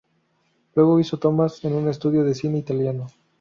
Luego 0.73 0.99
hizo 0.99 1.17
tomas 1.19 1.63
en 1.63 1.73
un 1.75 1.87
estudio 1.87 2.23
de 2.23 2.33
cine 2.33 2.57
italiano. 2.57 3.05